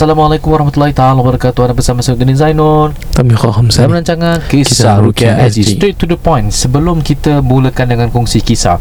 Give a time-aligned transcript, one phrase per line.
[0.00, 1.60] Assalamualaikum warahmatullahi taala wabarakatuh.
[1.60, 5.76] Anda bersama saya Gani Zainul Tamikha Hamzah Dalam rancangan Kisah Kisah Rukia Aziz SD.
[5.76, 6.48] Straight to the point.
[6.56, 8.80] Sebelum kita mulakan dengan kongsi kisah.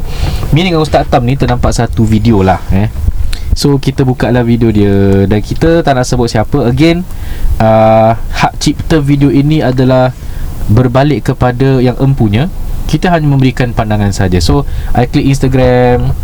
[0.56, 2.88] Mini dengan Ustaz Tam ni ternampak satu video lah eh.
[3.52, 5.28] So kita buka lah video dia.
[5.28, 6.64] Dan kita tak nak sebut siapa.
[6.64, 7.04] Again
[7.60, 10.16] uh, Hak cipta video ini adalah
[10.72, 12.48] Berbalik kepada yang empunya.
[12.88, 14.40] Kita hanya memberikan pandangan saja.
[14.40, 14.64] So
[14.96, 16.16] I klik Instagram.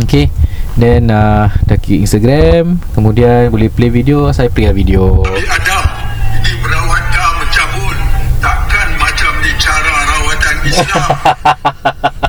[0.00, 0.32] Okay
[0.74, 2.82] Then uh, dah klik Instagram.
[2.98, 4.34] Kemudian boleh play video.
[4.34, 5.22] Saya play lah video.
[5.22, 5.84] Di Adam,
[6.42, 7.96] di perawatan mencabut.
[8.42, 11.08] Takkan macam ni cara rawatan Islam.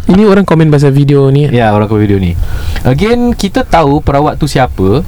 [0.13, 2.38] Ini orang komen pasal video ni Ya orang ke video ni.
[2.86, 5.02] Again kita tahu perawat tu siapa.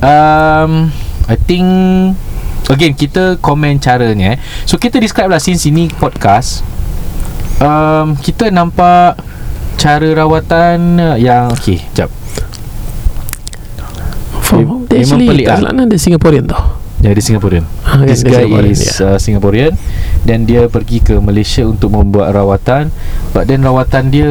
[0.00, 0.88] Um,
[1.28, 1.68] I think
[2.72, 4.38] Again kita komen caranya eh.
[4.64, 6.64] So kita describe lah Since ini podcast.
[7.60, 9.20] Um, Kita nampak
[9.76, 12.10] Cara rawatan uh, Yang Okay Sekejap
[14.90, 15.56] For, Memang Dia actually pelik lah.
[15.56, 16.62] Aslan ada Singaporean tau.
[17.00, 17.64] Ya dia Singaporean.
[17.80, 18.92] Ah, This dia guy Singaporean, is ya.
[19.06, 19.72] uh, Singaporean.
[20.20, 22.92] Dan dia pergi ke Malaysia Untuk membuat rawatan.
[23.30, 24.28] But then rawatan dia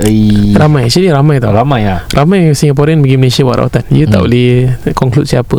[0.00, 0.88] eh, Ramai.
[0.88, 1.52] Actually ramai tau.
[1.52, 3.82] Ramai lah Ramai Singaporean pergi Malaysia buat rawatan.
[3.90, 4.24] Dia tak Hmm.
[4.24, 4.52] boleh
[4.94, 5.58] Conclude siapa.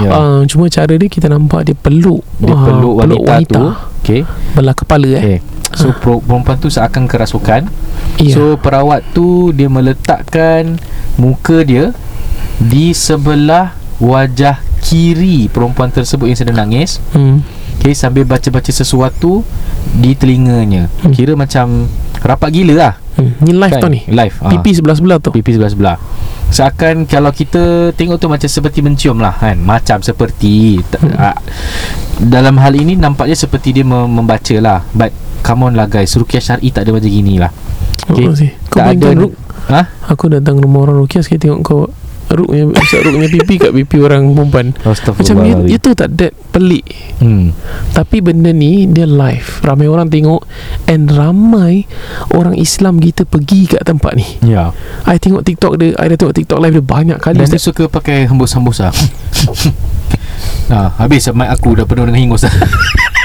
[0.00, 0.10] Ya.
[0.10, 2.24] uh, Cuma cara dia Kita nampak dia peluk.
[2.36, 3.64] Dia ah, peluk wanita, tu.
[4.00, 4.26] Okay.
[4.50, 5.20] Belah kepala eh.
[5.22, 5.38] Okay.
[5.72, 7.70] So pro- perempuan tu seakan kerasukan.
[8.18, 8.34] Ya.
[8.34, 10.82] So perawat tu Dia meletakkan
[11.14, 11.94] Muka dia
[12.58, 16.98] Di sebelah Wajah kiri Perempuan tersebut yang sedang nangis.
[17.14, 17.40] Hmm.
[17.78, 19.46] Okay sambil baca-baca sesuatu
[19.94, 20.90] Di telinganya.
[21.00, 21.14] Hmm.
[21.14, 21.86] Kira macam
[22.18, 22.94] Rapat gila lah.
[23.12, 23.34] Hmm.
[23.40, 24.02] Ni live tau ni?
[24.06, 24.50] Live ah.
[24.50, 25.96] Pipi sebelah-sebelah tu Pipi sebelah-sebelah.
[26.48, 29.58] Seakan kalau kita tengok tu macam seperti mencium lah kan?
[29.58, 31.14] Macam seperti Hmm.
[31.16, 31.36] ah,
[32.18, 34.86] Dalam hal ini nampaknya seperti dia mem- membaca lah.
[34.90, 35.10] But
[35.42, 36.14] come on lah guys.
[36.14, 37.50] Rukiah syar'i tak ada macam gini lah.
[38.06, 38.26] Okay.
[38.26, 38.34] oh,
[38.68, 39.32] Tak ada Ruk?
[39.70, 39.82] Ha?
[40.10, 41.82] Aku datang rumah orang Rukiah Sekali tengok kau
[42.34, 44.66] Ruk punya Ustaz Ruk punya pipi kat pipi orang perempuan.
[44.84, 46.84] Macam you, you tahu tak That pelik.
[47.24, 47.56] Hmm.
[47.96, 49.64] Tapi benda ni Dia live.
[49.64, 50.44] Ramai orang tengok
[50.84, 51.88] And ramai
[52.36, 54.26] Orang Islam kita pergi kat tempat ni.
[54.44, 54.76] Ya.
[55.08, 57.88] I tengok TikTok dia I dah tengok TikTok live dia Banyak kali Dan dia suka
[57.88, 58.92] pakai hembus-hembus lah
[60.72, 62.52] ha, Habis mic aku dah penuh dengan hingus dah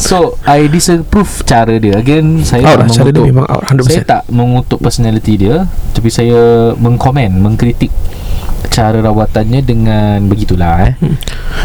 [0.00, 1.92] So I disapprove cara dia.
[1.94, 3.24] Again Saya Out tak lah Cara dia mengutuk.
[3.28, 5.56] memang out 100% Saya tak mengutuk personality dia
[5.92, 6.40] Tapi saya
[6.74, 7.92] mengkomen Mengkritik
[8.66, 10.94] Cara rawatannya dengan Begitulah eh.
[10.96, 11.16] Hmm.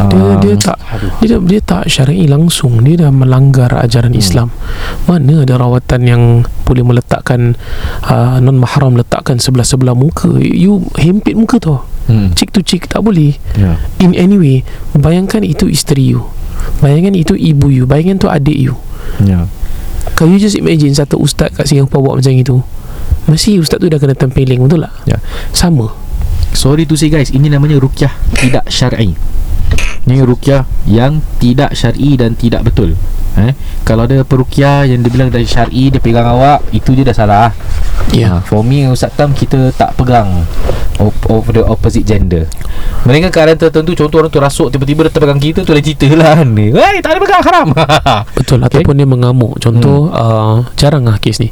[0.06, 1.12] Dia, Ah, dia tak Aduh.
[1.24, 2.84] dia, dia tak syar'i langsung.
[2.84, 4.20] Dia dah melanggar ajaran Hmm.
[4.20, 4.48] Islam.
[5.06, 6.24] Mana ada rawatan yang
[6.62, 7.56] Boleh meletakkan
[8.04, 10.28] uh, Non-mahram letakkan sebelah-sebelah muka?
[10.36, 12.36] You hempit muka tu hmm.
[12.36, 13.40] Cheek to cheek Tak boleh.
[13.56, 13.80] Ya.
[13.98, 14.58] In any way
[14.92, 16.28] Bayangkan itu isteri you
[16.84, 18.76] Bayangkan itu ibu you Bayangkan tu adik you.
[19.24, 19.48] Ya.
[20.16, 22.62] Can you just imagine Satu ustaz kat Singapura buat macam itu?
[23.26, 24.94] Mesti ustaz tu dah kena tempeling Betul tak?
[25.08, 25.18] Ya.
[25.56, 25.94] Sama.
[26.56, 29.16] Sorry to say guys Ini namanya rukyah Tidak syar'i
[30.06, 32.94] Ini rukyah Yang tidak syar'i Dan tidak betul
[33.36, 33.52] Eh,
[33.84, 37.52] kalau ada perukiah yang dia bilang dari syar'i dia pegang awak itu je dah salah.
[38.16, 40.48] Ya Ha, for me Ustaz Tam kita tak pegang
[41.04, 42.48] of, of the opposite gender.
[43.04, 46.40] Melainkan keadaan tertentu contoh orang tu rasuk tiba-tiba dia terpegang kita tu lain cerita lah
[46.40, 46.48] kan.
[46.48, 47.68] Hei tak ada pegang haram.
[48.40, 48.82] Betul Okay.
[48.82, 50.16] Ataupun dia mengamuk Contoh hmm.
[50.16, 51.52] uh, Jarang lah kes ni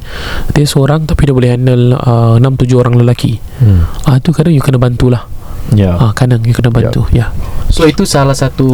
[0.56, 4.08] Dia seorang Tapi dia boleh handle uh, 6-7 orang lelaki hmm.
[4.08, 5.28] Ah tu kadang you kena bantulah.
[5.76, 6.00] Ya.
[6.00, 7.04] Ah kadang you kena bantu.
[7.12, 7.36] Ya.
[7.74, 8.70] So itu salah satu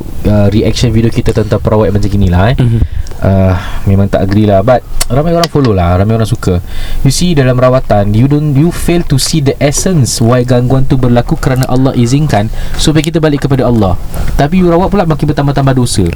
[0.00, 2.56] uh, reaction video kita tentang perawat macam gini lah eh.
[2.56, 2.80] Mhm.
[3.20, 3.52] uh,
[3.84, 4.80] memang tak agree lah but
[5.12, 6.64] ramai orang follow lah ramai orang suka
[7.04, 10.96] you see dalam rawatan you don't you fail to see the essence why gangguan tu
[10.96, 12.48] berlaku kerana Allah izinkan
[12.80, 14.00] supaya kita balik kepada Allah
[14.40, 16.08] tapi you rawat pula makin bertambah-tambah dosa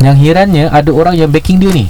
[0.00, 1.86] yang herannya ada orang yang backing dia ni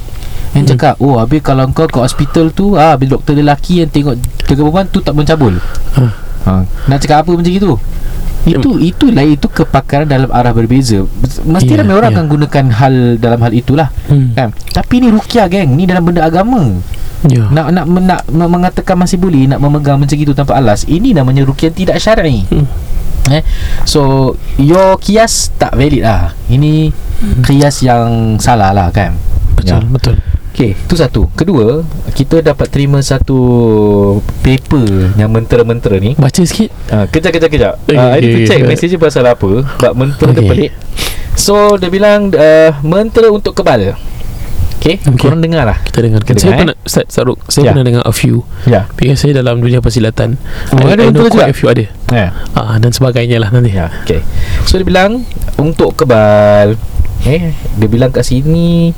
[0.51, 0.75] yang Hmm.
[0.77, 4.61] cakap oh habis kalau kau ke hospital tu ah, habis doktor lelaki yang tengok jaga
[4.61, 5.55] perempuan tu tak mencabul
[5.95, 6.11] Ah.
[6.45, 6.53] ha.
[6.85, 7.73] nak cakap apa macam itu
[8.43, 11.05] itu itulah itu kepakaran dalam arah berbeza
[11.43, 12.17] mesti ramai orang ya.
[12.17, 14.33] akan gunakan hal dalam hal itulah Hmm.
[14.33, 16.81] kan tapi ni rukyah geng ni dalam benda agama
[17.21, 17.45] Ya.
[17.47, 21.45] nak nak nak, nak mengatakan masih boleh nak memegang macam itu tanpa alas ini namanya
[21.45, 22.65] rukyah tidak syar'i Hmm.
[23.29, 23.45] eh
[23.85, 26.89] so your kias tak valid lah ini
[27.45, 29.21] kias yang salah lah kan
[29.53, 29.85] Betul, Ya.
[29.85, 30.17] betul.
[30.61, 31.81] Okay, tu satu Kedua
[32.13, 33.41] Kita dapat terima satu
[34.45, 36.69] Paper Yang mentera-mentera ni Baca sikit.
[36.93, 39.93] uh, Kejap, kejap, kejap Okay, uh, I need to okay, check dia pasal apa Sebab
[39.97, 40.37] mentera okay.
[40.37, 40.73] dia pelik
[41.33, 43.97] So, dia bilang uh, Mentera untuk kebal
[44.77, 45.09] Okay, okay.
[45.17, 45.33] Okay.
[45.33, 46.21] Korang dengar lah Kita dengar.
[46.29, 47.73] Kita saya dengar, pernah Ustaz Saruk, saya Ya.
[47.73, 48.45] pernah dengar a few.
[48.69, 50.37] Ya Because saya dalam dunia persilatan.
[50.77, 51.45] Oh, I, ada I know quite juga?
[51.49, 51.85] a few ada.
[52.13, 53.73] Ya Ah dan sebagainya lah nanti.
[53.73, 54.21] Ya, okay
[54.69, 55.25] So, dia bilang
[55.57, 56.77] Untuk kebal
[57.25, 58.93] Eh, dia bilang kat sini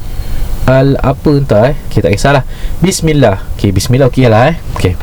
[0.66, 1.76] Al apa entah eh?
[1.90, 2.46] Okay tak kisahlah.
[2.78, 3.42] Bismillah.
[3.58, 4.56] Okay bismillah okey lah eh?
[4.78, 4.94] Okay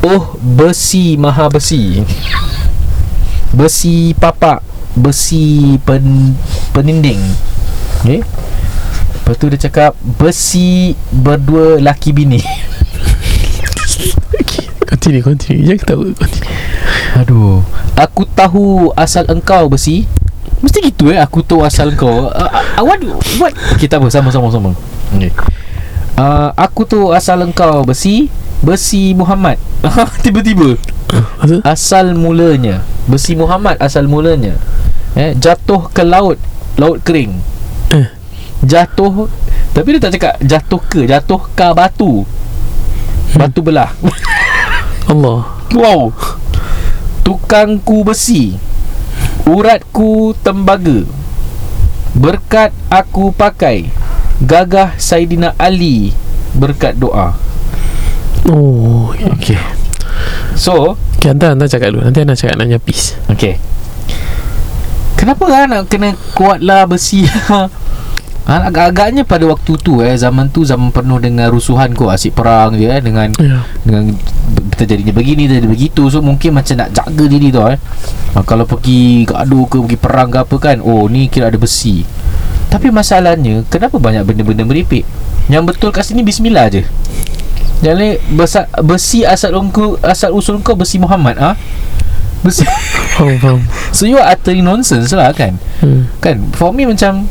[0.00, 2.02] Oh besi maha besi
[3.54, 4.62] Besi papak.
[4.98, 6.34] Besi pen,
[6.74, 7.22] peninding.
[8.02, 8.26] Okay.
[9.20, 12.42] lepas tu dia cakap besi berdua laki bini.
[14.90, 15.62] Continue Continue.
[15.62, 16.50] Jangan ketawa Continue.
[17.22, 17.62] Aduh.
[17.94, 20.10] Aku tahu asal engkau besi
[20.60, 21.18] mesti gitu eh.
[21.20, 23.00] Aku tahu asal engkau uh, uh, what
[23.40, 23.52] what?
[23.80, 24.08] Kita apa.
[24.12, 24.70] Sama sama sama.
[25.16, 25.32] Okay.
[26.20, 27.84] Uh, aku tu asal engkau.
[27.84, 28.28] Besi?
[28.60, 29.56] Besi Muhammad.
[30.24, 30.76] Tiba-tiba.
[31.64, 32.84] Asal mulanya.
[33.08, 34.54] Besi Muhammad asal mulanya.
[35.16, 36.36] Eh, Jatuh ke laut.
[36.76, 37.34] Laut kering.
[37.96, 38.06] Eh.
[38.62, 39.26] Jatuh.
[39.72, 41.00] Tapi dia tak cakap Jatuh ke.
[41.08, 42.28] Jatuh ke batu.
[43.32, 43.90] Batu belah.
[45.08, 45.48] Allah.
[45.72, 46.12] Wow.
[47.24, 48.69] Tukangku besi
[49.48, 51.04] Uratku tembaga.
[52.10, 53.86] Berkat aku pakai
[54.42, 56.10] Gagah Saidina Ali
[56.58, 57.38] Berkat doa.
[58.50, 59.60] Oh Okay
[60.58, 62.02] So Okay hantar hantar cakap dulu.
[62.02, 63.14] Nanti Ana cakap nak nyapis.
[63.30, 63.62] Okay
[65.14, 67.28] Kenapa lah nak kena kuat lah besi
[68.50, 72.74] Ah, Agak-agaknya pada waktu tu eh Zaman tu zaman penuh dengan rusuhan ko Asyik perang
[72.74, 73.62] je eh Dengan Ya.
[73.86, 74.18] dengan
[74.80, 76.08] terjadinya begini terjadi begitu.
[76.08, 77.76] So mungkin macam nak jaga diri tu eh.
[78.32, 82.08] Ha, kalau pergi gaduh ke pergi perang ke apa kan oh ni kira ada besi.
[82.72, 85.04] Tapi masalahnya kenapa banyak benda-benda meripik?
[85.52, 86.82] Yang betul kat sini bismillah je.
[87.84, 91.60] Jadi besi, besi asal ungku, asal usul kau besi Muhammad ah ha?
[92.40, 92.64] besi
[93.20, 93.60] Faham faham.
[93.96, 95.60] So you are uttering nonsense lah kan?
[95.84, 96.08] Hmm.
[96.24, 96.40] kan?
[96.56, 97.28] For me macam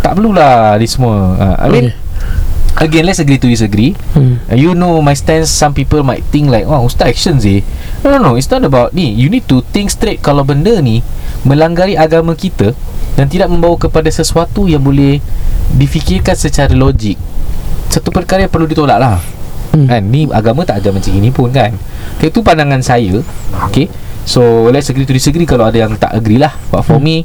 [0.00, 1.36] tak perlulah ni semua.
[1.36, 2.86] Ha, I mean Okay.
[2.86, 3.92] again let's agree to disagree.
[4.14, 4.40] Hmm.
[4.46, 7.60] Uh, You know my stance Some people might think like Oh ustaz actions eh
[8.00, 9.12] No no no It's not about ni.
[9.12, 11.04] You need to think straight Kalau benda ni
[11.42, 12.72] Melanggari agama kita
[13.16, 15.14] Dan tidak membawa kepada sesuatu Yang boleh
[15.74, 17.18] Difikirkan secara logik.
[17.90, 19.18] Satu perkara yang perlu ditolak lah.
[19.74, 19.86] Hmm.
[19.86, 20.02] Kan?
[20.06, 21.74] Ni agama tak ajar macam ini pun kan?
[22.16, 23.18] Okay, Itu pandangan saya.
[23.66, 23.90] Okay
[24.24, 26.54] So let's agree to disagree Kalau ada yang tak agree lah.
[26.70, 27.04] But for Hmm.
[27.04, 27.16] me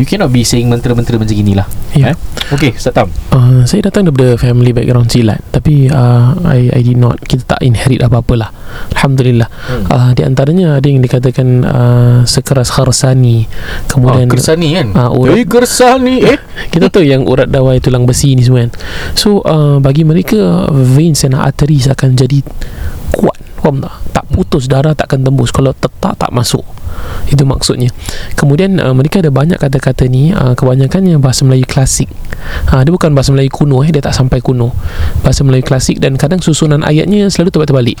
[0.00, 2.14] You cannot be saying mentera-mentera macam inilah Ya.
[2.14, 2.16] eh?
[2.50, 7.20] Okay Satam Uh, saya datang daripada family background silat tapi uh, I, I did not
[7.22, 8.50] kita tak inherit apa-apa lah
[8.96, 9.46] Alhamdulillah.
[9.46, 9.84] Hmm.
[9.86, 13.44] uh, di antaranya ada yang dikatakan uh, sekeras kharsani.
[13.86, 14.86] Kemudian oh, Kersani kan?
[14.94, 15.34] Ah, urat.
[15.36, 16.38] Eh Kersani Eh?
[16.72, 18.72] Kita tahu yang urat dawai tulang besi ni semua kan.
[19.14, 22.40] So uh, bagi mereka veins and arteries akan jadi
[23.10, 23.94] kuat faham tak?
[24.14, 25.50] Tak putus darah takkan tembus.
[25.50, 26.62] Kalau tetap tak masuk
[27.30, 27.88] itu maksudnya.
[28.34, 32.10] Kemudian uh, mereka ada banyak kata-kata ni uh, kebanyakannya bahasa Melayu klasik.
[32.70, 34.74] Uh, dia bukan bahasa Melayu kuno eh dia tak sampai kuno.
[35.22, 37.98] Bahasa Melayu klasik dan kadang susunan ayatnya selalu terbalik-terbalik.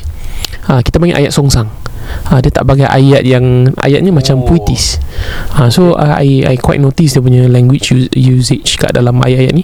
[0.66, 1.70] Uh, kita panggil ayat songsang.
[2.10, 4.46] Ha, dia tak bagi ayat yang ayatnya macam Oh.
[4.48, 4.98] puitis.
[5.54, 9.54] Ha, so uh, I I quite notice dia punya language us- usage kat dalam ayat-ayat
[9.54, 9.62] ni.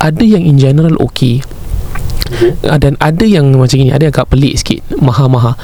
[0.00, 1.44] Ada yang in general okay
[2.66, 5.54] uh, dan ada yang macam ni ada yang agak pelik sikit maha-maha.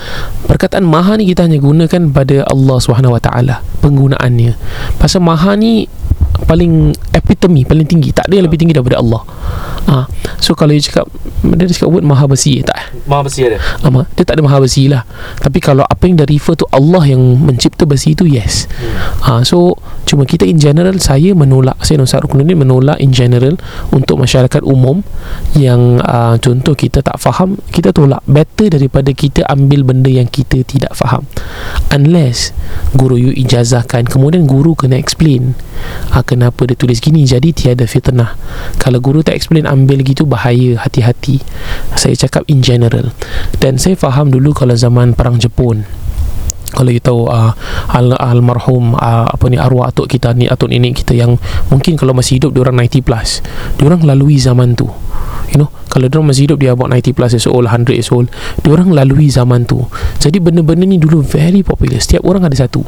[0.47, 2.79] Perkataan maha ni kita hanya gunakan pada Allah
[3.23, 4.53] Taala penggunaannya.
[5.01, 5.89] Pasal maha ni
[6.47, 8.15] paling epitome paling tinggi.
[8.15, 9.23] Tak ada yang lebih tinggi daripada Allah.
[9.89, 10.05] Ha.
[10.37, 11.09] so kalau you cakap
[11.41, 13.57] dia cakap word maha besi tak Maha besi ada?
[13.81, 15.01] Ama, dia tak ada maha besi lah.
[15.41, 18.69] Tapi kalau apa yang dia refer tu Allah yang mencipta besi tu Yes.
[19.25, 23.57] Ha, So Cuma kita in general Saya menolak Saya Nusar Rukunuddin menolak in general
[23.89, 25.01] Untuk masyarakat umum
[25.57, 28.21] Yang uh, Contoh kita tak faham Kita tolak.
[28.29, 31.25] Better daripada kita ambil benda yang kita tidak faham.
[31.89, 32.53] Unless
[32.93, 35.57] Guru you ijazahkan Kemudian guru kena explain.
[36.13, 37.25] Ha, Kenapa dia tulis gini?
[37.25, 38.37] Jadi tiada fitnah.
[38.77, 41.41] Kalau guru tak explain Ambil gitu bahaya Hati-hati.
[41.97, 43.17] Saya cakap in general.
[43.57, 45.89] Dan saya faham dulu Kalau zaman perang Jepun
[46.73, 47.53] kalau you tahu uh,
[47.93, 51.41] al almarhum uh, apa ni arwah atuk kita ni atuk nenek kita yang
[51.73, 53.41] mungkin kalau masih hidup dia orang 90 plus.
[53.81, 54.89] Dia orang lalui zaman tu.
[55.49, 58.11] You know kalau dia orang masih hidup dia about 90 plus years old 100 years
[58.13, 58.29] old.
[58.61, 59.81] Dia orang lalui zaman tu.
[60.21, 62.01] Jadi benda-benda ni dulu very popular.
[62.01, 62.85] Setiap orang ada satu.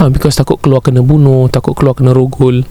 [0.00, 2.64] Uh, because takut keluar kena bunuh takut keluar kena rogol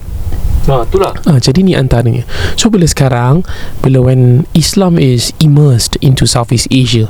[0.68, 2.28] Ha itulah Ah, jadi ni antaranya.
[2.60, 3.48] So bila sekarang
[3.80, 7.08] bila when Islam is immersed into Southeast Asia,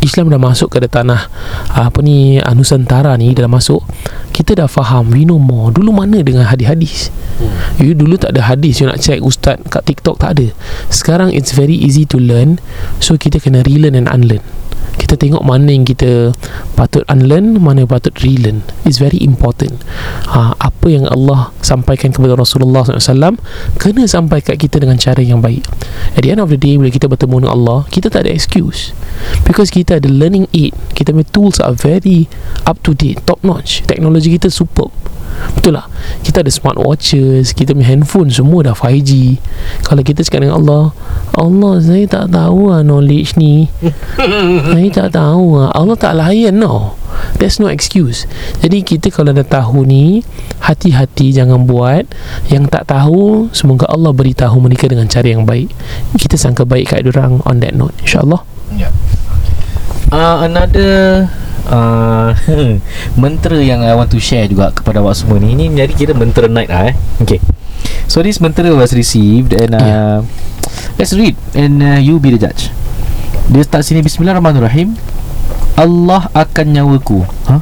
[0.00, 1.28] Islam dah masuk ke tanah
[1.74, 3.84] ah, apa ni ah, Nusantara ni dah masuk,
[4.32, 5.68] kita dah faham we know more.
[5.74, 7.12] Dulu mana dengan hadis-hadis?
[7.36, 7.52] Hmm.
[7.82, 10.48] You dulu tak ada hadis you nak check ustaz kat TikTok tak ada.
[10.88, 12.62] Sekarang it's very easy to learn.
[13.02, 14.44] So kita kena relearn and unlearn.
[15.06, 16.34] Kita tengok mana yang kita
[16.74, 18.66] patut unlearn, mana yang patut relearn.
[18.82, 19.78] It's very important.
[20.34, 23.38] Ha, apa yang Allah sampaikan kepada Rasulullah SAW
[23.78, 25.62] kena sampai kat kita dengan cara yang baik.
[26.18, 28.90] At the end of the day, bila kita bertemu dengan Allah, kita tak ada excuse.
[29.46, 30.74] Because kita ada learning aid.
[30.98, 32.26] Kita punya tools are very
[32.66, 33.86] up to date, top notch.
[33.86, 34.90] Teknologi kita superb.
[35.54, 35.86] Betul tak?
[36.22, 39.40] Kita ada smartwatches Kita punya handphone Semua dah 5G
[39.86, 40.84] Kalau kita cakap dengan Allah
[41.36, 43.68] Allah saya tak tahu lah knowledge ni.
[44.72, 46.96] Saya tak tahu lah Allah tak layan no.
[47.36, 48.24] There's no excuse.
[48.64, 50.24] Jadi kita kalau dah tahu ni
[50.64, 52.08] Hati-hati jangan buat
[52.48, 55.68] Yang tak tahu Semoga Allah beritahu mereka dengan cara yang baik.
[56.16, 57.92] Kita sangka baik kat orang On that note.
[58.00, 58.40] InsyaAllah.
[60.06, 61.26] Uh, another
[61.66, 62.32] uh,
[63.22, 65.54] mentera yang I want to share juga kepada awak semua ni.
[65.54, 66.94] Ini menjadi kira mentera night lah eh.
[67.20, 67.38] Okay.
[68.06, 70.16] So this mentera was received and uh, Yeah.
[70.98, 72.70] let's read and uh, you be the judge.
[73.46, 74.94] Dia start sini Bismillahirrahmanirrahim.
[75.76, 77.22] Allah akan nyawaku.
[77.46, 77.60] Huh?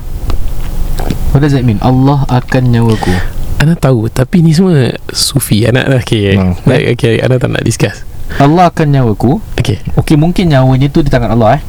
[1.34, 1.82] what does that mean?
[1.82, 3.10] Allah akan nyawaku.
[3.58, 6.54] Ana tahu Tapi ni semua Sufi Anak dah okay, Hmm.
[6.62, 6.94] okay.
[6.94, 8.06] okay Ana tak nak discuss.
[8.38, 9.42] Allah akan nyawaku.
[9.58, 9.82] Okay.
[9.98, 11.62] Okay mungkin nyawanya tu di tangan Allah eh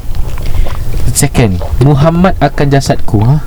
[1.16, 3.40] Second Muhammad akan jasadku ha?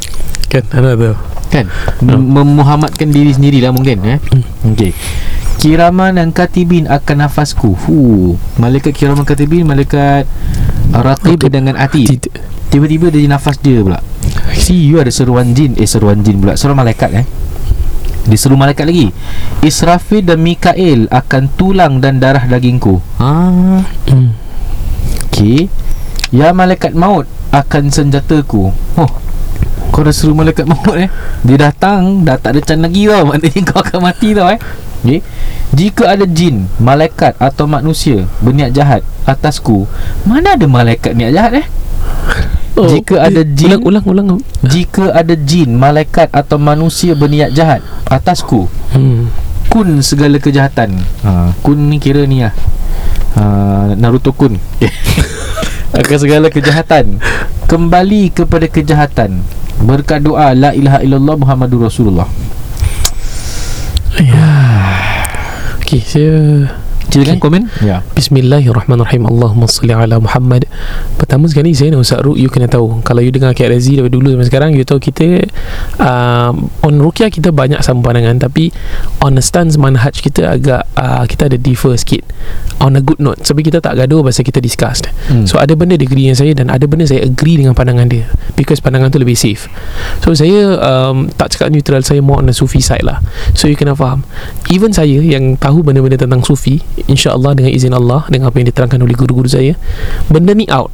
[0.49, 1.13] Kan Ana tahu
[1.53, 1.69] Kan?
[2.01, 4.17] Mem- Memuhammadkan diri sendiri lah mungkin eh?
[4.33, 4.73] Hmm.
[4.73, 4.97] Okay
[5.59, 7.75] Kiraman dan katibin akan nafasku.
[7.75, 8.39] Fuh.
[8.57, 10.23] Malaikat kiraman katibin Malaikat
[10.95, 12.25] Ratib dengan atid.
[12.25, 12.33] Tidak
[12.69, 13.99] Tiba-tiba dia nafas dia pula.
[14.55, 15.75] See you ada seruan jin.
[15.75, 16.55] Eh seruan jin pula.
[16.55, 17.25] Seruan malaikat eh?
[18.29, 19.09] Dia seru malaikat lagi.
[19.65, 23.01] Israfil dan Mikael Akan tulang dan darah dagingku.
[23.17, 24.29] Ah, hmm.
[25.33, 25.65] Okay
[26.29, 29.11] Ya malaikat maut Akan senjataku Oh
[29.89, 31.09] Kau dah seru malaikat maut eh
[31.41, 34.59] Dia datang Dah tak ada can lagi tau Maknanya kau akan mati tau eh
[35.01, 35.19] okay.
[35.73, 39.89] Jika ada jin Malaikat atau manusia Berniat jahat Atasku
[40.29, 41.65] Mana ada malaikat niat jahat eh
[42.77, 47.81] Jika ada jin Oh, Ulang ulang ulang Jika ada jin Malaikat atau manusia Berniat jahat
[48.09, 49.49] Atasku hmm.
[49.69, 50.97] kun segala kejahatan.
[51.21, 52.53] Ha, kun ni kira ni lah.
[53.37, 54.57] Ha, Naruto kun.
[55.99, 57.19] Akan segala kejahatan
[57.67, 59.43] kembali kepada kejahatan.
[59.83, 62.27] Berkat doa la ilaha illallah Muhammadur Rasulullah.
[65.83, 66.69] Okay saya
[67.09, 67.41] Silakan Okey.
[67.41, 67.63] komen.
[67.81, 68.05] Ya.
[68.13, 69.25] Bismillahirrahmanirrahim.
[69.25, 70.69] Allahumma salli ala Muhammad.
[71.17, 73.01] Pertama sekali saya nak Ustaz Ruk You kena tahu.
[73.01, 75.49] Kalau you dengar Kiat Razi Daripada dulu sampai sekarang You tahu kita
[75.97, 76.53] uh,
[76.85, 78.37] On Rukia kita banyak sama pandangan.
[78.37, 78.69] Tapi
[79.25, 82.21] On a stance manhaj kita agak uh, Kita ada differ sikit.
[82.77, 83.41] On a good note.
[83.41, 85.45] Sebab kita tak gaduh Pasal kita discuss Hmm.
[85.45, 88.25] So ada benda dia agree dengan saya Dan ada benda saya agree dengan pandangan dia.
[88.57, 89.65] Because pandangan tu lebih safe.
[90.21, 93.21] So saya um, Tak cakap neutral Saya more on the Sufi side lah.
[93.57, 94.25] So you kena faham.
[94.69, 98.99] Even saya yang tahu benda-benda tentang Sufi InsyaAllah dengan izin Allah Dengan apa yang diterangkan
[98.99, 99.77] oleh guru-guru saya
[100.27, 100.91] Benda ni out.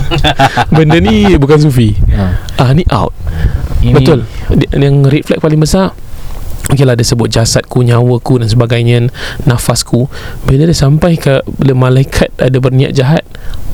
[0.76, 1.94] Benda ni bukan Sufi.
[2.16, 2.24] Ha.
[2.58, 3.12] Ah Ni out.
[3.80, 4.28] Ini, Betul.
[4.74, 5.92] Yang red flag paling besar
[6.70, 9.10] Okay lah dia sebut jasadku, nyawaku dan sebagainya
[9.42, 10.06] Nafasku.
[10.46, 13.26] Bila dia sampai ke Bila malaikat ada berniat jahat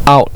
[0.08, 0.32] Out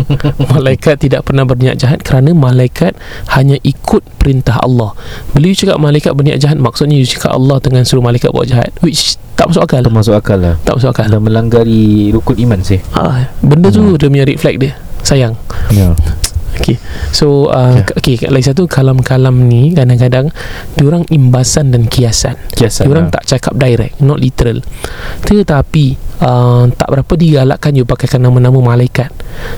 [0.54, 2.96] Malaikat tidak pernah berniat jahat Kerana malaikat
[3.30, 4.92] hanya ikut perintah Allah
[5.30, 8.72] Bila you cakap malaikat berniat jahat Maksudnya you cakap Allah dengan suruh malaikat buat jahat
[8.80, 10.54] Which tak masuk akal Termasuk akal lah.
[10.62, 12.78] Tak masuk akal Dah melanggari rukun iman sih.
[12.92, 14.72] ah, Benda tu dia punya flag dia
[15.02, 15.34] Sayang
[15.72, 15.96] Ya.
[16.60, 16.76] Okay
[17.16, 18.16] So uh, okay.
[18.20, 20.28] okay Lagi satu Kalam-kalam ni Kadang-kadang
[20.76, 22.84] Diorang imbasan dan kiasan Kiasan.
[22.88, 23.12] Diorang ha.
[23.16, 24.60] tak cakap direct Not literal
[25.24, 25.86] Tetapi
[26.20, 29.08] uh, Tak berapa digalakkan You pakaikan nama-nama malaikat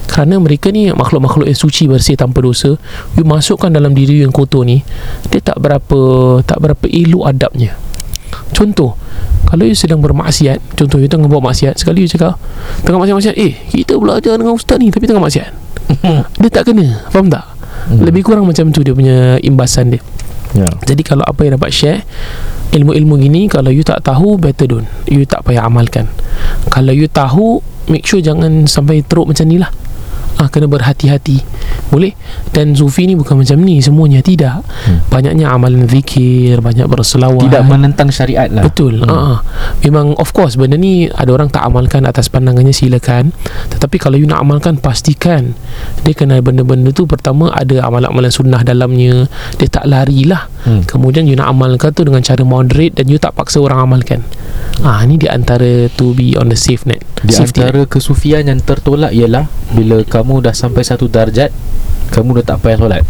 [0.07, 2.79] Kerana mereka ni Makhluk-makhluk yang suci bersih Tanpa dosa
[3.19, 4.87] You masukkan dalam diri you yang kotor ni
[5.35, 5.99] Dia tak berapa
[6.47, 7.75] Tak berapa elok adabnya
[8.55, 8.95] Contoh
[9.51, 12.39] Kalau you sedang bermaksiat Contoh you tengah buat maksiat Sekali you cakap
[12.87, 15.64] Tengah maksiat-maksiat Eh kita belajar dengan ustaz ni Tapi tengah maksiat
[16.41, 17.45] Dia tak kena Faham tak?
[17.91, 18.01] Hmm.
[18.01, 20.03] Lebih kurang macam tu Dia punya imbasan dia
[20.55, 20.71] Ya.
[20.87, 22.07] jadi kalau apa yang dapat share
[22.71, 26.07] Ilmu-ilmu gini Kalau you tak tahu Better don't You tak payah amalkan
[26.71, 27.59] Kalau you tahu
[27.91, 29.75] Make sure jangan Sampai teruk macam ni lah
[30.41, 31.43] ah, Kena berhati-hati.
[31.91, 32.15] Boleh?
[32.51, 34.65] Dan Sufi ni bukan macam ni Semuanya tidak.
[34.87, 35.03] Hmm.
[35.11, 37.47] Banyaknya amalan zikir Banyak berselawat.
[37.47, 38.65] Tidak menentang syariat lah.
[38.67, 39.05] Betul.
[39.05, 39.11] Hmm.
[39.11, 39.39] uh,
[39.85, 43.31] Memang of course Benda ni Ada orang tak amalkan Atas pandangannya silakan.
[43.71, 45.55] Tetapi kalau you nak amalkan Pastikan.
[46.03, 49.31] Dia kena benda-benda tu Pertama ada amalan-amalan sunnah dalamnya.
[49.61, 50.51] Dia tak lari lah.
[50.67, 50.83] Hmm.
[50.89, 54.27] Kemudian you nak amalkan tu Dengan cara moderate Dan you tak paksa orang amalkan.
[54.83, 57.73] Ah, Ini di antara To be on the safe net Di Safety net.
[57.73, 61.49] antara kesufian yang tertolak ialah Bila kamu dah sampai satu darjat
[62.13, 63.03] Kamu dah tak payah solat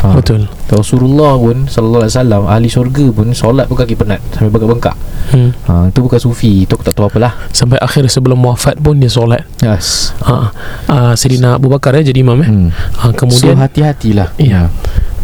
[0.00, 0.16] ha.
[0.16, 4.96] Betul Rasulullah pun Sallallahu alaihi wasallam Ahli syurga pun Solat pun kaki penat Sampai bengkak-bengkak
[5.36, 5.50] hmm.
[5.68, 9.10] ha, Itu bukan sufi Itu aku tak tahu apalah Sampai akhir sebelum wafat pun Dia
[9.10, 10.54] solat Yes ha.
[10.88, 12.48] ah, Sayyidina Abu Bakar eh, Jadi imam eh.
[12.48, 12.68] hmm.
[13.04, 14.72] ha, Kemudian So hati-hatilah Ya.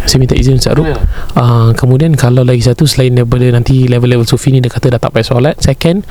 [0.04, 0.88] Saya minta izin Ustaz Ruk.
[1.34, 5.16] Uh, Kemudian kalau lagi satu Selain daripada nanti Level-level sufi ni Dia kata dah tak
[5.16, 5.54] payah solat.
[5.58, 6.04] Second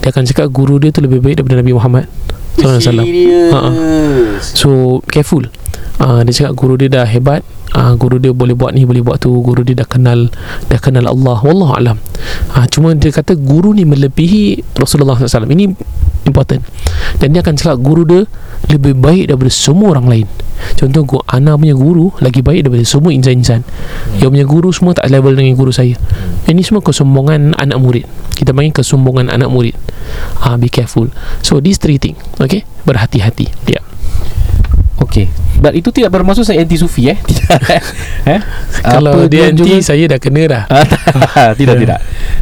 [0.00, 2.04] Dia akan cakap Guru dia tu lebih baik Daripada Nabi Muhammad
[2.60, 3.06] Sallallahu alaihi wasallam.
[3.06, 3.52] Serius?
[3.54, 3.60] Ha,
[4.42, 4.70] So
[5.08, 5.44] careful.
[6.00, 7.44] Uh, dia cakap guru dia dah hebat.
[7.70, 9.30] Uh, guru dia boleh buat ni boleh buat tu.
[9.30, 10.32] Guru dia dah kenal
[10.66, 11.38] dah kenal Allah.
[11.40, 11.96] Wallahu alam.
[12.56, 15.76] Uh, cuma dia kata guru ni melebihi Rasulullah SAW ini
[16.30, 16.62] important
[17.18, 18.22] dan dia akan cakap guru dia
[18.70, 20.26] lebih baik daripada semua orang lain
[20.78, 23.66] contoh guru, Ana punya guru lagi baik daripada semua insan-insan
[24.22, 25.96] yang punya guru semua tak level dengan guru saya
[26.46, 28.04] ini semua kesombongan anak murid
[28.38, 29.74] kita panggil kesombongan anak murid
[30.46, 31.10] uh, be careful
[31.42, 33.84] so these three things okay berhati-hati dia yeah.
[35.00, 35.32] Okey.
[35.60, 37.16] But itu tidak bermaksud saya anti sufi eh.
[37.28, 37.60] Tidak.
[38.36, 38.40] eh?
[38.84, 41.98] kalau Apa dia anti juga- saya dah kena dah Ah, tidak tidak.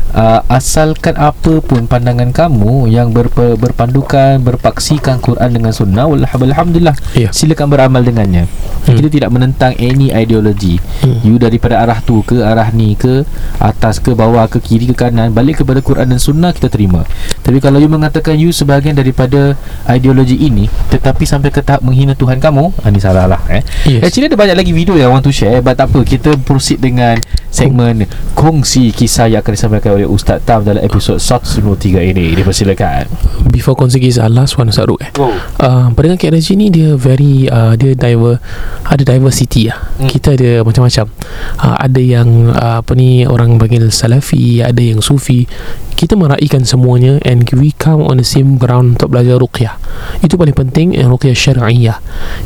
[0.09, 6.97] Uh, asalkan apa pun pandangan kamu yang berpe, berpandukan berpaksikan Quran dengan sunnah alhamdulillah.
[7.13, 7.29] Ya.
[7.35, 8.49] Silakan beramal dengannya.
[8.89, 8.97] Hmm.
[8.97, 10.81] Kita tidak menentang any ideologi.
[11.05, 11.21] Hmm.
[11.21, 13.27] You daripada arah tu ke arah ni ke
[13.61, 17.05] atas ke bawah ke kiri ke kanan balik kepada Quran dan sunnah kita terima.
[17.45, 19.59] Tapi kalau you mengatakan you sebahagian daripada
[19.91, 23.63] ideologi ini tetapi sampai ke tahap menghina Tuhan kamu, ah, ni salah lah eh.
[23.85, 24.09] Yes.
[24.09, 26.85] Actually ada banyak lagi video yang I want to share But tak apa Kita proceed
[26.85, 27.17] dengan
[27.49, 28.05] Segmen
[28.37, 32.39] Kongsi kisah yang akan disampaikan oleh Ustaz Tam Dalam episod 193 ini.
[32.39, 33.11] Dipersilakan.
[33.51, 35.11] Before kongsi kisah last one Ustaz Ruk eh.
[35.19, 35.35] Oh.
[35.59, 38.39] Uh, pendengar KRG ni dia very uh, dia diver
[38.87, 40.07] ada diversity lah Hmm.
[40.07, 41.11] kita ada macam-macam.
[41.59, 45.51] Uh, ada yang uh, apa ni orang panggil salafi ada yang sufi.
[45.99, 49.75] Kita meraihkan semuanya and we come on the same ground untuk belajar ruqyah.
[50.23, 51.99] Itu paling penting eh, ruqyah syar'iyah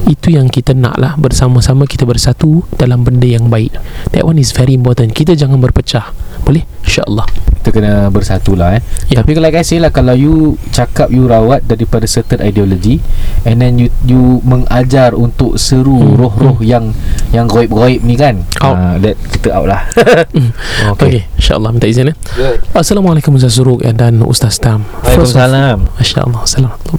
[0.09, 3.77] itu yang kita nak lah bersama-sama kita bersatu dalam benda yang baik.
[4.17, 5.13] That one is very important.
[5.13, 6.09] Kita jangan berpecah
[6.53, 6.65] boleh?
[6.85, 7.25] insyaAllah.
[7.63, 8.83] Kita kena bersatu lah eh.
[9.07, 9.23] Ya.
[9.23, 12.99] Tapi like I say lah Kalau you cakap you rawat Daripada certain ideology
[13.47, 16.91] And then you you mengajar Untuk seru Hmm, roh-roh yang
[17.31, 18.43] Yang goib-goib ni kan?
[18.59, 18.75] Out.
[18.75, 19.87] Ah, That kita out lah.
[20.99, 22.17] Okay, okay insyaAllah minta izin eh.
[22.35, 24.83] Good Assalamualaikum Ustaz Suruk dan Ustaz Tam.
[25.07, 25.87] Waalaikumsalam.
[26.03, 26.99] Masya Allah Assalamualaikum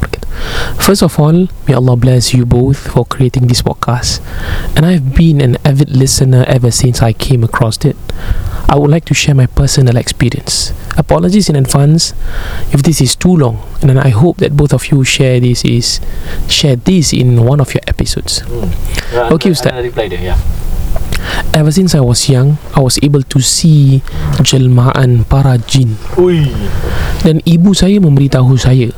[0.79, 4.23] First of all May Allah bless you both For creating this podcast.
[4.79, 7.99] And I've been an avid listener Ever since I came across it
[8.69, 10.73] I would like to share my personal experience.
[10.97, 12.13] Apologies in advance
[12.71, 15.65] If this is too long And then I hope that both of you share this
[15.65, 15.99] is
[16.47, 18.41] Share this in one of your episodes.
[19.13, 19.73] Okay, Ustaz.
[19.81, 20.35] reply dia ya.
[21.53, 24.01] Ever since I was young I was able to see
[24.41, 25.97] Jelmaan para jin.
[26.17, 26.45] Ui
[27.25, 28.93] Dan ibu saya memberitahu saya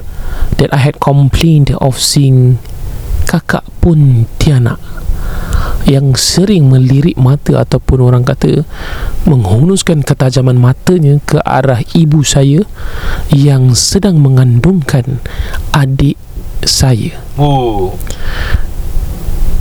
[0.60, 2.60] That I had complained of seeing
[3.28, 4.78] Kakak pun Tiana
[5.86, 8.65] Yang sering melirik mata Ataupun orang kata
[9.30, 12.65] Menghunuskan ketajaman matanya Ke arah ibu saya
[13.30, 15.21] Yang sedang mengandungkan
[15.69, 16.17] Adik
[16.65, 17.13] saya.
[17.38, 17.93] Oh.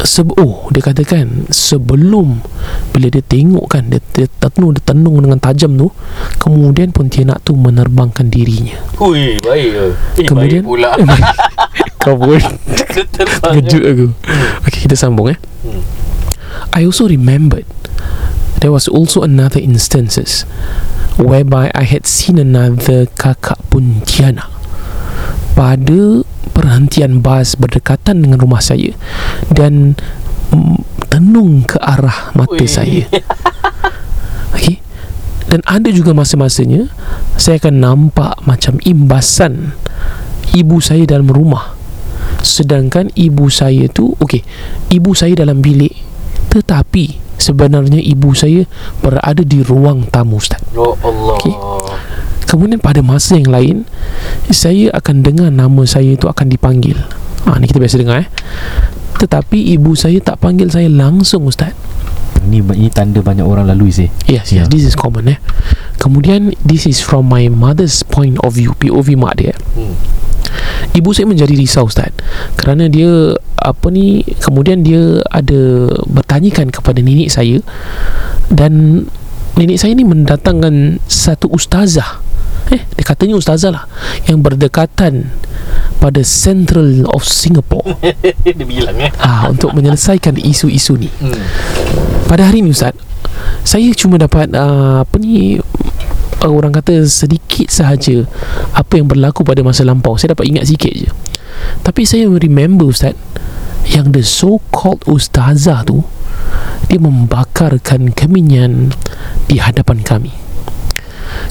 [0.05, 2.45] Sebe- oh dia katakan sebelum
[2.93, 5.89] bila dia tengok kan dia, dia tenung dia tenung dengan tajam tu
[6.37, 8.77] kemudian Pontianak tu menerbangkan dirinya.
[9.01, 9.71] Ui baik
[10.21, 10.61] eh, kemudian?
[10.67, 10.93] pula.
[12.05, 14.07] Kau pun kejut aku.
[14.69, 15.39] Okay kita sambung eh.
[15.65, 16.04] Hmm.
[16.73, 17.67] I also remembered
[18.65, 20.49] there was also another instances
[21.21, 24.49] whereby I had seen another kakak Pontianak
[25.55, 26.25] pada
[26.55, 28.95] perhentian bas berdekatan dengan rumah saya
[29.51, 29.99] dan
[31.11, 32.67] tenung ke arah mata Ui.
[32.67, 33.07] saya.
[34.55, 34.83] Okey.
[35.47, 36.91] Dan ada juga masa-masanya
[37.39, 39.77] saya akan nampak macam imbasan
[40.55, 41.79] ibu saya dalam rumah.
[42.43, 44.43] Sedangkan ibu saya tu okey,
[44.91, 45.95] ibu saya dalam bilik
[46.55, 48.63] tetapi sebenarnya ibu saya
[49.03, 50.63] berada di ruang tamu Ustaz.
[50.71, 51.55] Ya Allah Okey.
[52.47, 53.77] Kemudian pada masa yang lain
[54.47, 56.95] Saya akan dengar nama saya itu akan dipanggil
[57.49, 58.29] ha, Ni kita biasa dengar eh
[59.19, 61.75] Tetapi ibu saya tak panggil saya langsung Ustaz
[62.47, 64.63] Ni, ni tanda banyak orang lalui sih Yes, Ya.
[64.63, 65.41] yes, this is common eh
[65.99, 69.97] Kemudian this is from my mother's point of view POV mak dia hmm.
[70.95, 72.15] Ibu saya menjadi risau Ustaz.
[72.55, 77.59] Kerana dia Apa ni Kemudian dia ada Bertanyakan kepada nenek saya
[78.47, 79.05] Dan
[79.59, 82.23] Nenek saya ni mendatangkan Satu ustazah.
[82.71, 83.85] Eh dia katanya ustazah lah
[84.31, 85.35] Yang berdekatan
[85.99, 87.97] Pada Central of Singapore.
[88.47, 89.11] Dia bilang eh?
[89.19, 91.11] Ah, Untuk menyelesaikan isu-isu ni.
[91.19, 91.39] Hmm.
[92.25, 92.95] pada hari ni Ustaz
[93.67, 95.59] Saya cuma dapat uh, Apa ni
[96.45, 98.29] Orang kata sedikit sahaja
[98.77, 101.09] Apa yang berlaku pada masa lampau Saya dapat ingat sikit je
[101.81, 103.17] Tapi saya remember Ustaz
[103.89, 106.05] Yang the so called Ustazah tu
[106.93, 108.93] Dia membakarkan keminyan
[109.49, 110.33] Di hadapan kami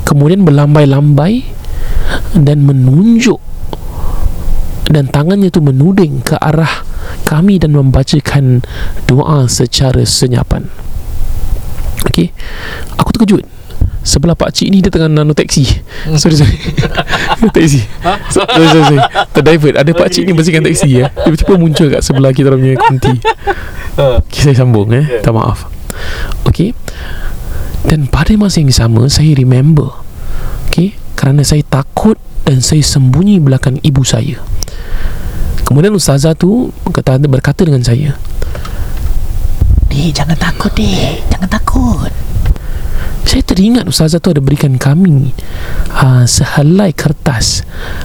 [0.05, 1.41] Kemudian berlambai-lambai
[2.37, 3.41] Dan menunjuk
[4.93, 6.83] dan tangannya tu menuding ke arah
[7.23, 8.61] kami dan membacakan
[9.07, 10.67] doa secara senyapan.
[12.05, 12.35] Okey.
[12.99, 13.47] Aku terkejut.
[14.03, 15.63] Sebelah pak cik ni Dia tengah nano taxi
[16.03, 16.19] Hmm.
[16.19, 16.51] Sorry sorry
[17.55, 18.19] Taxi Ha?
[18.27, 19.01] So- Sorry sorry, sorry.
[19.31, 21.07] Terdivert Ada pak cik ni bersihkan taxi ya.
[21.09, 23.15] Tiba-tiba muncul kat sebelah kita punya kanti
[23.93, 25.05] Okay, saya sambung eh.
[25.05, 25.21] Yeah.
[25.21, 25.69] Tak maaf.
[26.43, 26.73] Okay.
[27.85, 29.93] Dan pada masa yang sama saya remember.
[30.65, 34.41] Okay, kerana saya takut dan saya sembunyi belakang ibu saya.
[35.61, 38.17] Kemudian ustazah tu kata berkata dengan saya,
[39.87, 41.21] Dek, jangan takut, Dek.
[41.29, 42.09] Jangan takut.
[43.23, 45.31] Saya teringat ustazah tu ada berikan kami
[45.95, 47.63] uh, sehelai kertas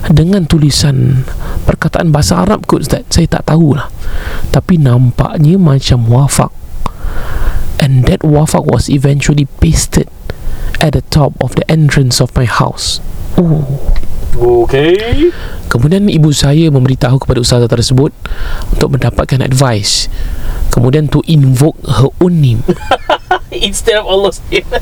[0.09, 1.26] dengan tulisan
[1.66, 3.04] perkataan bahasa Arab kot Ustaz.
[3.11, 3.90] Saya tak tahulah.
[4.54, 6.54] Tapi nampaknya macam wafak.
[7.78, 10.11] And that wafak was eventually pasted
[10.78, 13.02] at the top of the entrance of my house.
[13.38, 13.66] Oh.
[14.38, 15.35] Okay
[15.68, 18.14] Kemudian ibu saya memberitahu kepada ustazah tersebut
[18.72, 20.09] untuk mendapatkan advice.
[20.72, 22.62] Kemudian to invoke her own name.
[23.68, 24.66] Instead of Allah's name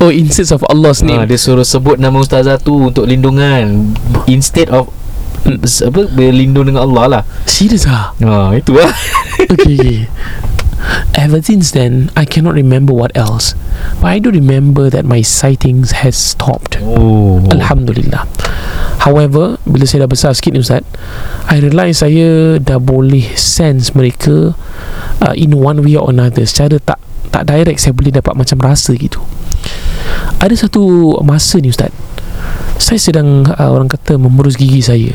[0.00, 1.28] Oh, instead of Allah's ha, name.
[1.28, 3.92] Dia suruh sebut nama ustazah tu Untuk lindungan
[4.24, 4.88] Instead of
[5.60, 8.12] apa berlindung dengan Allah lah Serius ah?
[8.20, 8.92] ha, itu lah
[9.40, 9.96] okay, okay.
[11.14, 13.52] Ever since then, I cannot remember what else.
[14.00, 16.80] But I do remember that my sightings has stopped.
[16.80, 18.24] oh Alhamdulillah.
[19.00, 20.84] However, bila saya dah besar sikit ni Ustaz,
[21.48, 24.52] I realise saya dah boleh sense mereka
[25.24, 26.44] uh, in one way or another.
[26.44, 27.00] Secara tak
[27.32, 29.20] tak direct saya boleh dapat macam rasa gitu.
[30.40, 31.92] Ada satu masa ni Ustaz,
[32.80, 35.12] saya sedang uh, orang kata memurus gigi saya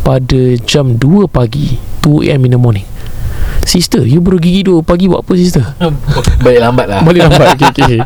[0.00, 2.86] pada jam 2 pagi, 2 am in the morning.
[3.66, 5.66] Sister, you baru gigi 2 pagi buat apa sister?
[6.46, 7.98] Balik lambat lah Balik lambat okay, okay.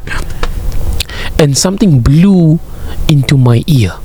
[1.36, 2.56] And something blew
[3.12, 4.00] into my ear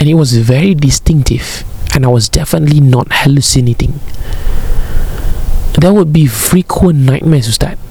[0.00, 4.00] And it was very distinctive And I was definitely not hallucinating
[5.76, 7.83] There would be frequent nightmares Ustaz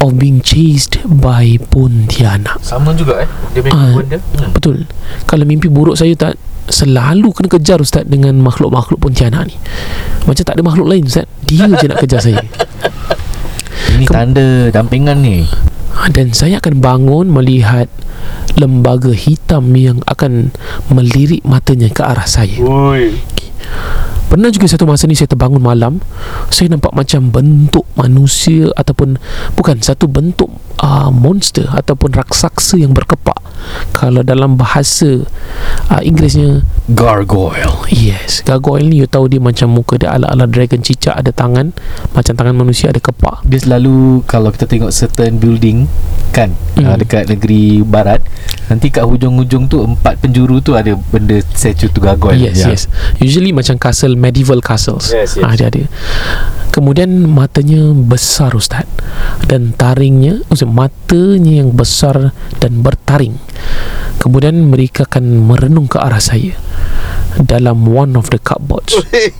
[0.00, 3.92] Of being chased by Pontianak Sama juga eh Dia punya Ah.
[3.96, 4.50] uh, dia hmm.
[4.56, 4.88] Betul
[5.28, 9.56] Kalau mimpi buruk saya tak Selalu kena kejar Ustaz Dengan makhluk-makhluk Pontianak ni
[10.24, 12.40] Macam tak ada makhluk lain Ustaz Dia je nak kejar saya
[13.98, 15.44] Ini tanda dampingan ni
[15.90, 17.90] Ha, dan saya akan bangun melihat
[18.56, 20.54] lembaga hitam yang akan
[20.88, 22.56] melirik matanya ke arah saya.
[22.56, 23.18] Oi.
[24.30, 25.98] Pernah juga satu masa ni saya terbangun malam,
[26.54, 29.18] saya nampak macam bentuk manusia ataupun
[29.58, 30.46] bukan satu bentuk
[30.78, 33.49] uh, monster ataupun raksasa yang berkepak.
[33.90, 35.24] Kalau dalam bahasa
[35.90, 41.14] uh, Inggerisnya Gargoyle Yes Gargoyle ni you tahu dia macam muka dia ala-ala dragon cicak
[41.14, 41.70] ada tangan
[42.16, 45.86] Macam tangan manusia ada kepak Dia selalu Kalau kita tengok certain building
[46.30, 46.86] Kan Hmm.
[46.86, 46.98] hmm.
[47.02, 48.22] Dekat negeri barat
[48.70, 52.82] Nanti kat hujung-hujung tu Empat penjuru tu Ada benda statue tu gargoyle Yes, yes.
[53.20, 55.12] Usually macam castle, medieval castles.
[55.12, 55.44] Yes, yes.
[55.44, 55.82] Ah, dia ada.
[56.70, 58.86] Kemudian matanya besar Ustaz.
[59.44, 62.30] Dan taringnya Maksud matanya yang besar
[62.62, 63.36] Dan bertaring.
[64.22, 66.54] Kemudian mereka akan merenung ke arah saya
[67.40, 68.94] Dalam one of the cupboards.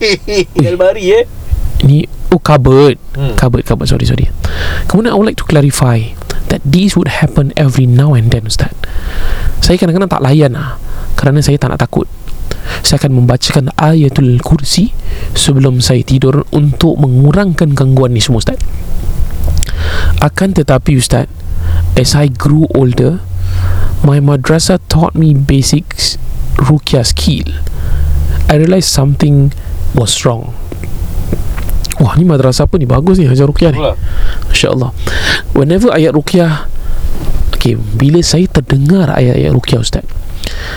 [0.67, 1.25] Almari eh?
[1.81, 2.95] Ini Oh cupboard.
[3.15, 3.35] Hmm.
[3.35, 4.27] Cupboard, cupboard Sorry, sorry.
[4.87, 6.11] Kemudian I would like to clarify
[6.51, 8.75] That this would happen every now and then Ustaz.
[9.63, 10.75] Saya kadang-kadang tak layan lah
[11.15, 12.11] Kerana saya tak nak takut
[12.81, 14.93] Saya akan membacakan ayatul kursi
[15.37, 18.59] Sebelum saya tidur Untuk mengurangkan gangguan ni semua Ustaz.
[20.21, 21.29] Akan tetapi Ustaz
[21.97, 23.21] As I grew older
[24.01, 26.17] My madrasah taught me basics
[26.61, 27.57] Ruqyah skill.
[28.45, 29.49] I realised something
[29.97, 30.53] was wrong.
[32.01, 32.89] Wah ni madrasah apa ni?
[32.89, 33.81] Bagus ni ajar Ruqyah ni.
[34.49, 34.89] Masya Allah
[35.53, 36.65] Whenever ayat Ruqyah
[37.53, 40.05] Okay Bila saya terdengar ayat-ayat Ruqyah Ustaz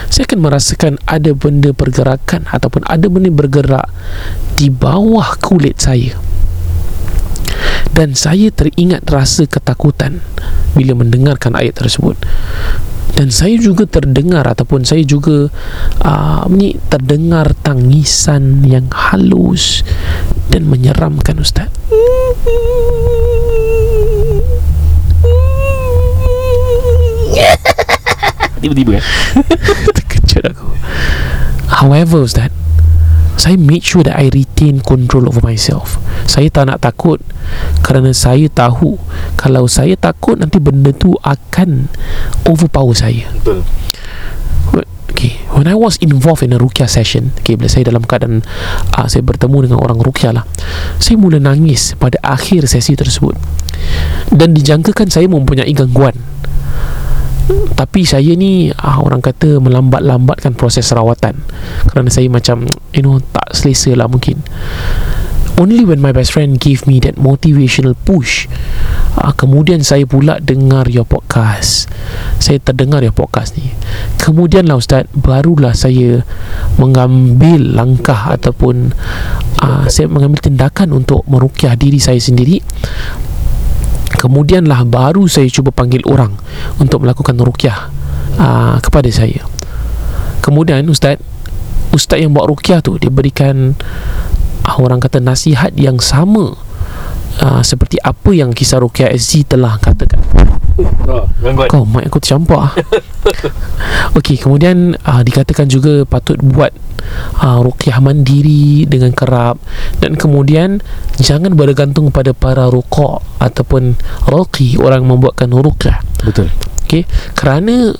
[0.09, 3.87] Saya akan merasakan Ada benda pergerakan Ataupun ada benda bergerak
[4.55, 6.17] Di bawah kulit saya
[7.91, 10.19] Dan saya teringat rasa ketakutan
[10.75, 12.19] Bila mendengarkan ayat tersebut
[13.15, 15.47] dan saya juga terdengar ataupun saya juga
[16.03, 16.43] uh,
[16.91, 19.87] terdengar tangisan yang halus
[20.51, 21.71] dan menyeramkan ustaz.
[28.65, 29.03] Tiba-tiba eh?
[29.95, 30.65] Terkejut aku.
[31.69, 32.49] However Ustaz
[33.37, 36.01] Saya made sure that I retain control over myself.
[36.25, 37.21] Saya tak nak takut
[37.85, 38.97] Kerana saya tahu
[39.37, 41.93] Kalau saya takut Nanti benda tu akan
[42.49, 43.29] Overpower saya.
[43.37, 43.61] Betul.
[45.13, 48.41] Okay When I was involved in a rukyah session Okay bila saya dalam keadaan
[48.97, 50.49] uh, Saya bertemu dengan orang rukyah lah
[50.97, 53.37] Saya mula nangis pada akhir sesi tersebut.
[54.33, 56.17] Dan dijangkakan saya mempunyai gangguan
[57.77, 61.37] tapi saya ni ah, orang kata melambat-lambatkan proses rawatan.
[61.89, 64.41] Kerana saya macam you know tak selesa lah mungkin.
[65.55, 68.43] Only when my best friend gave me that motivational push
[69.19, 71.87] uh, kemudian saya pula dengar your podcast.
[72.43, 73.71] Saya terdengar your podcast ni.
[74.19, 76.27] Kemudian lah ustaz barulah saya
[76.75, 78.91] mengambil langkah ataupun
[79.63, 82.59] uh, saya mengambil tindakan untuk merukyah diri saya sendiri
[84.17, 86.35] kemudianlah baru saya cuba panggil orang
[86.81, 87.89] untuk melakukan rukyah
[88.39, 89.45] uh, kepada saya.
[90.41, 91.21] Kemudian ustaz
[91.93, 93.77] ustaz yang buat rukyah tu dia berikan
[94.67, 96.64] uh, orang kata nasihat yang sama
[97.41, 100.21] uh, seperti apa yang kisah rukyah SG telah katakan
[100.75, 101.23] Oh,
[101.71, 102.73] kau mic aku tercampak ah.
[104.19, 106.75] Okey, kemudian uh, dikatakan juga patut buat
[107.39, 109.55] uh, ruqyah mandiri dengan kerap
[110.03, 110.83] dan kemudian
[111.15, 113.95] jangan bergantung pada para ruqa ataupun
[114.27, 116.03] raqi orang membuatkan ruqyah.
[116.27, 116.51] Betul.
[116.83, 117.07] Okey,
[117.39, 117.95] kerana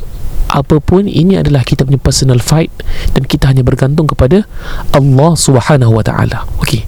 [0.51, 2.71] apapun ini adalah kita punya personal fight
[3.17, 4.45] dan kita hanya bergantung kepada
[4.93, 6.45] Allah Subhanahu Wa Taala.
[6.61, 6.85] Okey.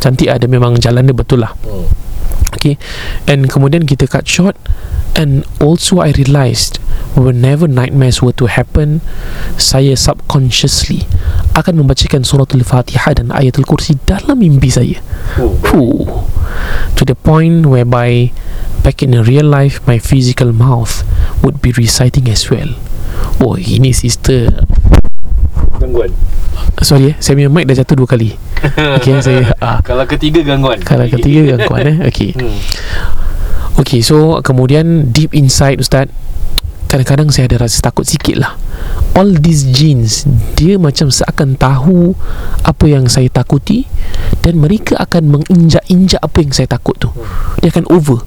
[0.00, 1.52] Cantik ada memang jalan dia betul lah.
[1.64, 2.10] Hmm.
[2.50, 2.74] Okay
[3.30, 4.58] And kemudian kita cut short
[5.14, 6.82] And also I realised
[7.14, 9.06] Whenever nightmares were to happen
[9.54, 11.06] Saya subconsciously
[11.54, 14.98] Akan membacakan surah Al-Fatihah Dan ayatul kursi Dalam mimpi saya
[15.38, 16.06] Oh, Fuh.
[16.98, 18.34] To the point whereby
[18.82, 21.06] Back in real life My physical mouth
[21.46, 22.74] Would be reciting as well
[23.40, 24.52] Oh ini sister.
[25.80, 26.12] Gangguan.
[26.80, 28.36] Sorry eh Saya punya mic dah jatuh dua kali.
[29.00, 30.80] Okay saya ah, Kalau ketiga gangguan.
[30.80, 31.96] Kalau ketiga gangguan eh.
[32.08, 32.32] Okay.
[32.40, 32.56] Hmm.
[33.80, 36.12] Okay so kemudian deep inside Ustaz
[36.90, 38.58] Kadang-kadang saya ada rasa takut sikit lah.
[39.14, 40.26] All these genes
[40.58, 42.18] Dia macam seakan tahu
[42.66, 43.86] Apa yang saya takuti
[44.42, 47.08] Dan mereka akan menginjak-injak apa yang saya takut tu.
[47.62, 48.26] Dia akan over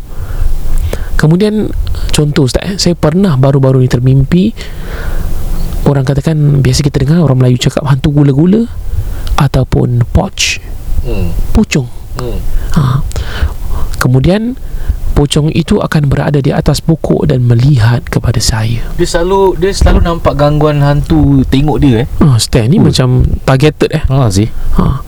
[1.23, 1.71] Kemudian
[2.11, 4.51] Contoh Ustaz eh, Saya pernah baru-baru ni termimpi
[5.87, 8.67] Orang katakan Biasa kita dengar Orang Melayu cakap Hantu gula-gula
[9.39, 10.59] Ataupun poch
[11.03, 11.35] Hmm.
[11.51, 12.39] Pocong Hmm.
[12.75, 13.03] ha.
[13.97, 14.55] Kemudian
[15.13, 18.81] Pocong itu akan berada di atas pokok dan melihat kepada saya.
[18.97, 22.07] Dia selalu dia selalu nampak gangguan hantu tengok dia eh.
[22.17, 22.89] Oh, Stan ni Oh.
[22.89, 24.03] macam targeted eh.
[24.09, 24.49] Ha sih.
[24.73, 25.05] Ha.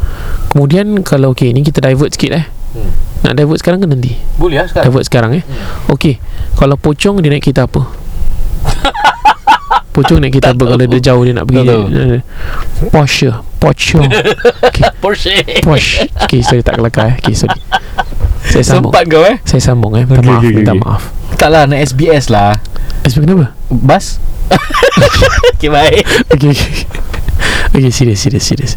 [0.54, 2.46] Kemudian kalau okey ni kita divert sikit eh.
[2.76, 2.92] Hmm.
[3.24, 4.12] Nak divert sekarang ke nanti?
[4.36, 4.86] Boleh lah sekarang.
[4.92, 5.44] Divert sekarang eh.
[5.90, 6.20] Okey.
[6.60, 7.82] Kalau pocong dia naik kereta apa?
[9.96, 11.84] Pocong naik kereta apa kalau dia jauh dia nak pergi Tak tahu.
[11.88, 12.20] dia,
[12.92, 13.32] Porsche
[13.64, 14.04] Pocong
[14.68, 14.84] okay.
[15.00, 15.36] Porsche.
[15.64, 17.56] Porsche Okay sorry tak kelakar eh Okay sorry
[18.44, 19.40] Saya sambung Sempat kau eh?
[19.48, 20.84] Saya sambung eh Minta Okay, maaf okay, Minta okay.
[20.84, 21.04] maaf
[21.40, 22.60] Tak lah nak SBS lah.
[23.06, 23.54] Eh kenapa?
[23.70, 24.18] Bas.
[25.56, 26.04] okay baik.
[26.32, 26.74] okay, okay.
[27.72, 28.74] Okay, serius, serius, serius.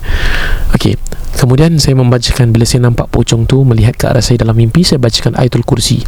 [0.74, 0.98] Okay,
[1.38, 5.00] kemudian saya membacakan bila saya nampak pocong tu melihat ke arah saya dalam mimpi, saya
[5.00, 6.02] bacakan ayatul kursi.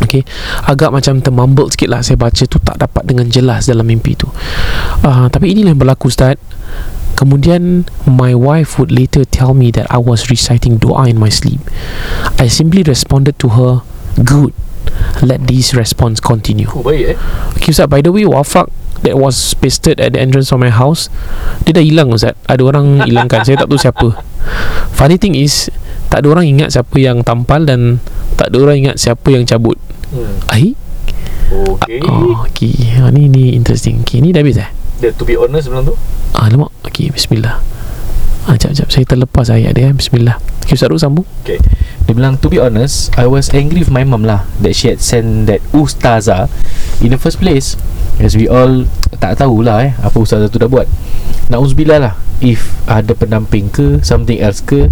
[0.00, 0.24] Okay,
[0.64, 4.30] agak macam termumble sikit lah saya baca tu tak dapat dengan jelas dalam mimpi tu.
[5.04, 6.40] Uh, tapi inilah yang berlaku Ustaz.
[7.20, 11.60] Kemudian my wife would later tell me that I was reciting doa in my sleep.
[12.40, 13.72] I simply responded to her,
[14.24, 14.56] good.
[15.20, 16.68] Let this response continue.
[16.72, 17.16] Oh baik eh.
[17.56, 18.68] Okay Ustaz By the way Wafak
[19.00, 21.08] That was pasted at the entrance of my house
[21.64, 24.08] Dia dah hilang Ustaz Ada orang hilangkan Saya tak tahu siapa
[24.92, 25.72] Funny thing is
[26.08, 28.04] Tak ada orang ingat Siapa yang tampal Dan
[28.36, 29.76] Tak ada orang ingat Siapa yang cabut
[30.10, 30.42] Hmm.
[30.50, 30.74] Ai
[31.50, 31.98] Okay.
[32.06, 35.66] Oh okay ha, Ni ni interesting Okay ni dah habis eh Dia to be honest
[35.66, 35.94] sebelum tu.
[36.30, 37.58] Ah, Alamak Okay Bismillah
[38.46, 39.92] ah, Sekejap sekejap Saya terlepas ayat dia eh.
[39.92, 41.58] Bismillah Okay Ustaz Ruk sambung Okay.
[42.10, 44.98] Dia bilang to be honest, I was angry with my mum lah that she had
[44.98, 46.50] sent that ustazah
[46.98, 47.78] in the first place.
[48.18, 48.82] As we all
[49.22, 50.90] tak tahulah eh apa ustazah tu dah buat.
[51.54, 54.90] Nauzubillah lah if ada pendamping ke something else ke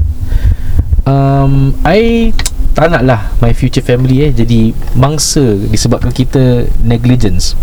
[1.11, 2.31] um, I
[2.79, 7.59] tak nak lah my future family eh jadi mangsa disebabkan kita negligence.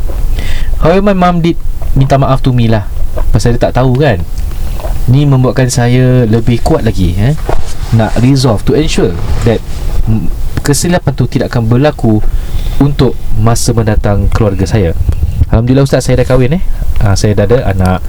[0.84, 1.56] However my mum did
[1.96, 2.92] minta maaf to me lah
[3.32, 4.20] pasal dia tak tahu kan.
[5.10, 7.38] Ni membuatkan saya lebih kuat lagi eh
[7.94, 9.14] nak resolve to ensure
[9.46, 9.62] that
[10.66, 12.20] kesilapan tu tidak akan berlaku
[12.82, 14.98] untuk masa mendatang keluarga saya.
[15.54, 16.64] Alhamdulillah Ustaz saya dah kahwin eh.
[17.06, 18.00] Uh, saya dah ada anak.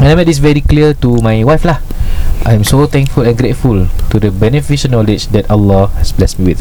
[0.00, 1.80] And I made this very clear to my wife lah.
[2.44, 6.52] I am so thankful and grateful to the beneficial knowledge that Allah has blessed me
[6.52, 6.60] with.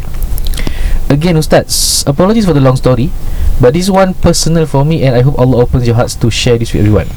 [1.11, 3.11] Again Ustaz, apologies for the long story,
[3.59, 6.55] but this one personal for me and I hope Allah opens your hearts to share
[6.55, 7.11] this with everyone.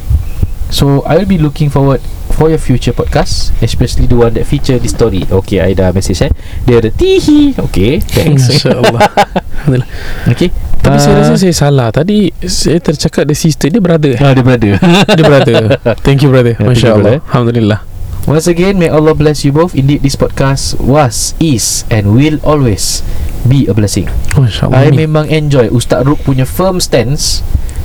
[0.74, 2.02] So I will be looking forward
[2.34, 5.22] for your future podcast, especially the one that feature this story.
[5.30, 6.34] Okay, I dah message eh.
[6.66, 7.54] Dia ada tihi.
[7.70, 8.50] Okay, thanks.
[8.50, 8.98] InsyaAllah
[9.64, 9.88] Alhamdulillah
[10.26, 10.50] okay.
[10.82, 14.20] Tapi saya Ah, rasa saya salah Tadi Saya tercakap Dia sister Dia brother eh?
[14.20, 14.76] Ah, dia brother.
[15.16, 15.56] Dia brother
[16.04, 17.30] Thank you brother Thank you, Masya Allah brother.
[17.32, 17.80] Alhamdulillah
[18.24, 19.76] Once again, may Allah bless you both.
[19.76, 23.04] Indeed, this podcast was, is, and will always
[23.44, 24.08] be a blessing.
[24.32, 27.44] Masya Allah I memang enjoy Ustaz Ruk punya firm stance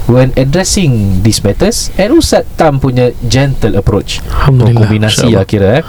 [0.09, 4.19] when addressing these matters and Ustaz Tam punya gentle approach.
[4.25, 5.83] Alhamdulillah Kombinasi lah kira eh.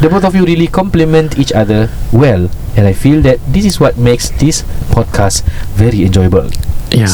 [0.00, 3.76] the both of you really complement each other well and I feel that this is
[3.76, 4.64] what makes this
[4.96, 5.44] podcast
[5.76, 6.48] very enjoyable
[6.90, 7.06] Yeah.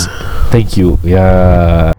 [0.54, 1.92] thank you yeah